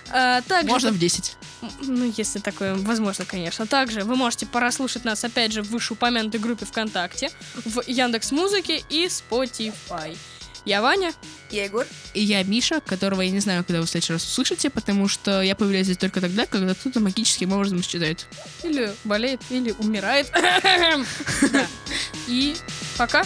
А, 0.10 0.41
также 0.41 0.68
Можно 0.70 0.91
в 0.91 1.00
10. 1.00 1.38
Ну, 1.82 2.12
если 2.18 2.39
такое 2.39 2.75
возможно, 2.75 3.25
конечно. 3.25 3.65
Также 3.65 4.03
вы 4.03 4.15
можете 4.15 4.46
прослушать 4.46 5.06
нас, 5.06 5.24
опять 5.24 5.51
же, 5.51 5.62
в 5.63 5.70
вышеупомянутой 5.70 6.39
группе 6.39 6.65
ВКонтакте, 6.65 7.30
в 7.65 7.84
Яндекс 7.88 8.32
Музыке 8.32 8.84
и 8.89 9.06
Spotify. 9.06 10.18
Я 10.63 10.82
Ваня. 10.82 11.12
Я 11.50 11.63
Егор. 11.65 11.88
И 12.13 12.22
я 12.22 12.44
Миша, 12.44 12.82
которого 12.82 13.22
я 13.22 13.32
не 13.32 13.39
знаю, 13.39 13.63
когда 13.63 13.80
вы 13.80 13.88
в 13.88 13.89
следующий 13.89 14.13
раз 14.13 14.24
услышите, 14.24 14.70
потому 14.70 15.08
что 15.08 15.41
я 15.41 15.56
появляюсь 15.56 15.86
здесь 15.86 15.98
только 15.98 16.22
тогда, 16.22 16.46
когда 16.46 16.75
кто-то 16.75 17.00
магическим 17.00 17.51
образом 17.51 17.82
исчезает. 17.82 18.27
Или 18.63 18.94
болеет, 19.03 19.41
или 19.50 19.72
умирает. 19.72 20.32
И 22.27 22.56
пока. 22.98 23.24